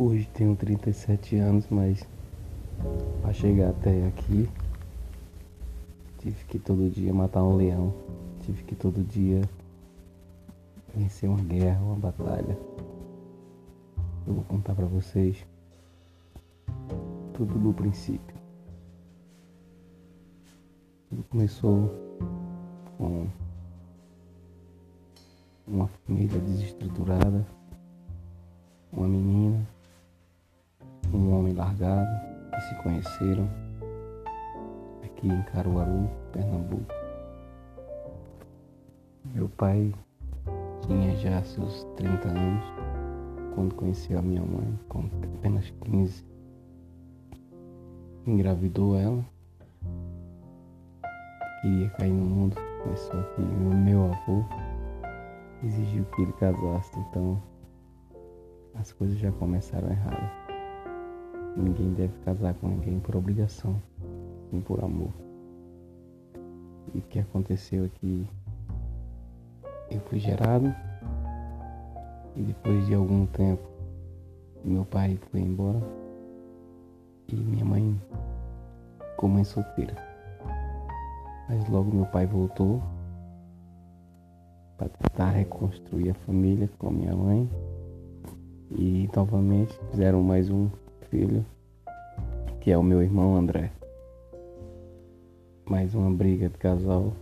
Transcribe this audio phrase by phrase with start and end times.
[0.00, 2.06] Hoje tenho 37 anos, mas
[3.20, 4.48] para chegar até aqui
[6.18, 7.92] tive que todo dia matar um leão,
[8.42, 9.42] tive que todo dia
[10.94, 12.56] vencer uma guerra, uma batalha.
[14.24, 15.44] Eu vou contar para vocês
[17.34, 18.36] tudo do princípio.
[21.08, 21.92] Tudo começou
[22.96, 23.26] com
[25.66, 27.44] uma família desestruturada,
[28.92, 29.66] uma menina
[31.12, 32.08] um homem largado
[32.50, 33.48] que se conheceram
[35.04, 36.92] aqui em Caruaru, Pernambuco.
[39.34, 39.94] Meu pai
[40.86, 42.64] tinha já seus 30 anos
[43.54, 45.04] quando conheceu a minha mãe, com
[45.38, 46.24] apenas 15.
[48.26, 49.24] Engravidou ela,
[51.62, 53.42] queria cair no mundo, começou aqui.
[53.42, 54.44] O meu avô
[55.64, 57.42] exigiu que ele casasse, então
[58.74, 60.47] as coisas já começaram erradas.
[61.58, 63.82] Ninguém deve casar com ninguém por obrigação,
[64.52, 65.10] nem por amor.
[66.94, 67.84] E o que aconteceu?
[67.84, 67.90] É
[69.90, 70.72] eu fui gerado
[72.36, 73.62] e depois de algum tempo
[74.64, 75.82] meu pai foi embora
[77.26, 78.00] e minha mãe
[79.10, 79.96] ficou mãe solteira.
[81.48, 82.80] Mas logo meu pai voltou
[84.76, 87.50] para tentar reconstruir a família com a minha mãe
[88.70, 90.70] e novamente fizeram mais um
[91.10, 91.44] filho,
[92.60, 93.72] que é o meu irmão André.
[95.64, 97.12] Mais uma briga de casal.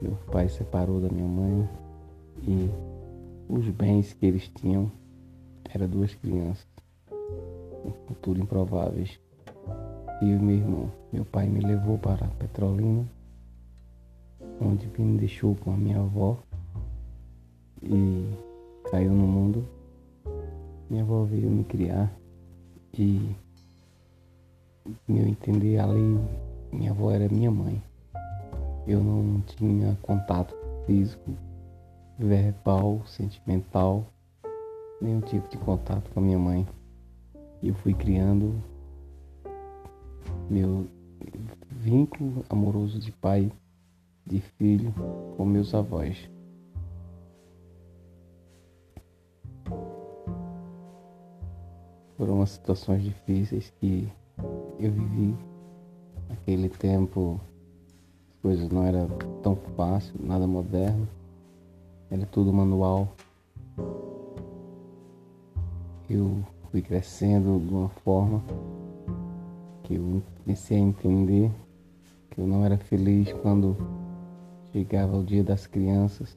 [0.00, 1.68] Meu pai separou da minha mãe
[2.42, 2.70] e
[3.48, 4.90] os bens que eles tinham
[5.74, 6.66] eram duas crianças,
[7.84, 9.18] um futuro improváveis.
[10.22, 13.06] E o meu irmão, meu pai me levou para Petrolina,
[14.60, 16.38] onde me deixou com a minha avó
[17.82, 18.32] e
[18.90, 19.77] caiu no mundo
[20.90, 22.10] minha avó veio me criar
[22.98, 23.34] e
[25.06, 26.18] meu entender ali,
[26.72, 27.82] minha avó era minha mãe.
[28.86, 30.54] Eu não tinha contato
[30.86, 31.34] físico,
[32.18, 34.06] verbal, sentimental,
[35.00, 36.66] nenhum tipo de contato com a minha mãe.
[37.62, 38.62] Eu fui criando
[40.48, 40.86] meu
[41.70, 43.52] vínculo amoroso de pai,
[44.26, 44.92] de filho
[45.36, 46.28] com meus avós.
[52.18, 54.12] Foram situações difíceis que
[54.80, 55.36] eu vivi.
[56.28, 57.40] Naquele tempo
[58.28, 59.06] as coisas não eram
[59.40, 61.08] tão fáceis, nada moderno.
[62.10, 63.14] Era tudo manual.
[66.10, 66.42] Eu
[66.72, 68.42] fui crescendo de uma forma
[69.84, 71.52] que eu comecei a entender
[72.30, 73.76] que eu não era feliz quando
[74.72, 76.36] chegava o dia das crianças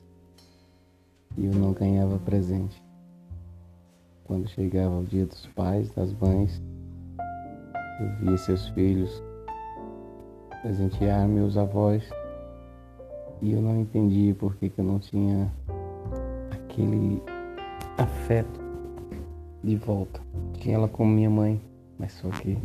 [1.35, 2.90] e eu não ganhava presente
[4.23, 6.61] quando chegava o dia dos pais, das mães,
[7.99, 9.21] eu via seus filhos
[10.61, 12.07] presentear meus avós
[13.41, 15.51] e eu não entendia por que, que eu não tinha
[16.51, 17.21] aquele
[17.97, 18.61] afeto
[19.63, 20.21] de volta.
[20.53, 21.59] Tinha ela como minha mãe,
[21.97, 22.57] mas só que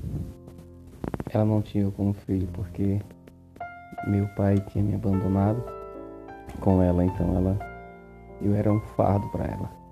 [1.30, 3.00] ela não tinha eu como filho porque
[4.06, 5.62] meu pai tinha me abandonado
[6.60, 7.58] com ela, então ela
[8.40, 9.85] eu era um fardo para ela.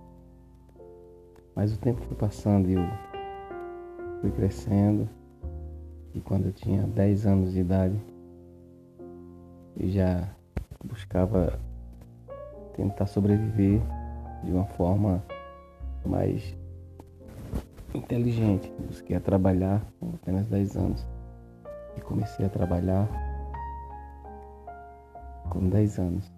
[1.55, 2.83] Mas o tempo foi passando e eu
[4.21, 5.09] fui crescendo.
[6.13, 8.01] E quando eu tinha 10 anos de idade,
[9.77, 10.29] eu já
[10.85, 11.59] buscava
[12.77, 13.81] tentar sobreviver
[14.43, 15.23] de uma forma
[16.05, 16.57] mais
[17.95, 18.73] inteligente.
[18.87, 21.07] Busquei a trabalhar com apenas 10 anos.
[21.97, 23.09] E comecei a trabalhar
[25.51, 26.33] com 10 anos.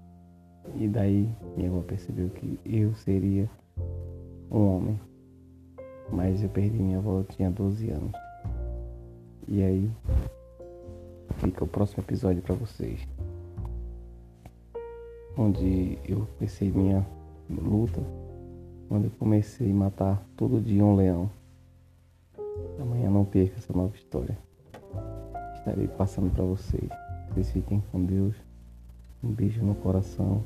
[0.75, 3.49] E daí minha avó percebeu que eu seria
[4.51, 5.01] um homem.
[6.11, 8.13] Mas eu perdi minha avó, eu tinha 12 anos.
[9.49, 9.91] E aí
[11.39, 13.07] fica o próximo episódio para vocês.
[15.37, 17.07] Onde eu comecei minha
[17.51, 18.01] luta.
[18.91, 21.31] Onde eu comecei a matar todo dia um leão.
[22.81, 24.37] Amanhã não perca essa nova história.
[25.57, 26.89] Estarei passando para vocês.
[27.31, 28.35] Vocês fiquem com Deus.
[29.23, 30.43] Um beijo no coração.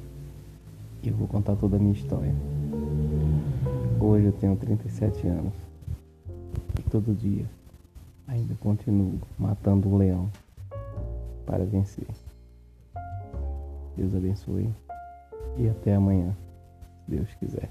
[1.02, 2.34] E eu vou contar toda a minha história.
[4.02, 5.52] Hoje eu tenho 37 anos
[6.78, 7.44] e todo dia
[8.26, 10.30] ainda continuo matando um leão
[11.44, 12.08] para vencer.
[13.94, 14.70] Deus abençoe
[15.58, 16.34] e até amanhã,
[17.04, 17.68] se Deus quiser.